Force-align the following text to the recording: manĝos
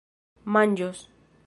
manĝos 0.55 1.05